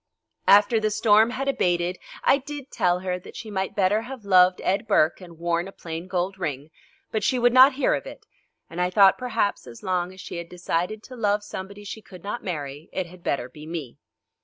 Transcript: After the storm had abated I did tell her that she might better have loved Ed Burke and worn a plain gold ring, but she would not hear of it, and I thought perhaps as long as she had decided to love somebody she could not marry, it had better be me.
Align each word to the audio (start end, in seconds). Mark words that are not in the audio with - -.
After 0.47 0.79
the 0.79 0.89
storm 0.89 1.29
had 1.29 1.47
abated 1.47 1.99
I 2.23 2.39
did 2.39 2.71
tell 2.71 3.01
her 3.01 3.19
that 3.19 3.35
she 3.35 3.51
might 3.51 3.75
better 3.75 4.01
have 4.01 4.25
loved 4.25 4.59
Ed 4.61 4.87
Burke 4.87 5.21
and 5.21 5.37
worn 5.37 5.67
a 5.67 5.71
plain 5.71 6.07
gold 6.07 6.39
ring, 6.39 6.71
but 7.11 7.23
she 7.23 7.37
would 7.37 7.53
not 7.53 7.73
hear 7.73 7.93
of 7.93 8.07
it, 8.07 8.25
and 8.67 8.81
I 8.81 8.89
thought 8.89 9.19
perhaps 9.19 9.67
as 9.67 9.83
long 9.83 10.11
as 10.11 10.19
she 10.19 10.37
had 10.37 10.49
decided 10.49 11.03
to 11.03 11.15
love 11.15 11.43
somebody 11.43 11.83
she 11.83 12.01
could 12.01 12.23
not 12.23 12.43
marry, 12.43 12.89
it 12.91 13.05
had 13.05 13.21
better 13.21 13.47
be 13.47 13.67
me. 13.67 13.99